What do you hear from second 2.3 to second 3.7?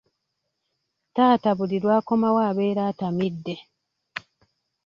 abeera atamidde.